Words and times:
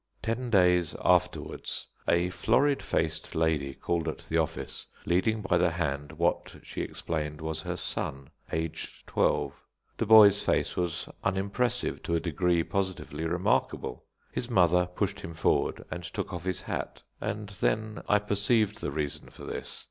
Ten 0.23 0.49
days 0.49 0.95
afterwards 1.05 1.87
a 2.07 2.31
florid 2.31 2.81
faced 2.81 3.35
lady 3.35 3.75
called 3.75 4.07
at 4.07 4.17
the 4.27 4.37
office, 4.39 4.87
leading 5.05 5.43
by 5.43 5.59
the 5.59 5.69
hand 5.69 6.13
what, 6.13 6.55
she 6.63 6.81
explained, 6.81 7.39
was 7.39 7.61
her 7.61 7.77
son, 7.77 8.31
aged 8.51 9.05
twelve. 9.05 9.53
The 9.97 10.07
boy's 10.07 10.41
face 10.41 10.75
was 10.75 11.07
unimpressive 11.23 12.01
to 12.01 12.15
a 12.15 12.19
degree 12.19 12.63
positively 12.63 13.27
remarkable. 13.27 14.05
His 14.31 14.49
mother 14.49 14.87
pushed 14.87 15.19
him 15.19 15.35
forward 15.35 15.85
and 15.91 16.03
took 16.03 16.33
off 16.33 16.45
his 16.45 16.61
hat, 16.63 17.03
and 17.21 17.49
then 17.49 18.01
I 18.09 18.17
perceived 18.17 18.81
the 18.81 18.89
reason 18.89 19.29
for 19.29 19.43
this. 19.45 19.79